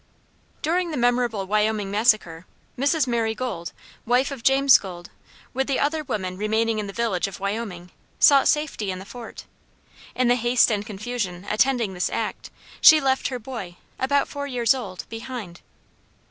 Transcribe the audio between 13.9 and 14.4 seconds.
about